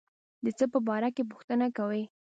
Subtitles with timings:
[0.43, 2.03] د څه په باره کې پوښتنه کوي.